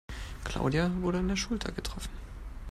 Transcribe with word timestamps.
Claudia 0.45 0.89
wurde 1.03 1.19
an 1.19 1.27
der 1.27 1.35
Schulter 1.35 1.71
getroffen. 1.71 2.09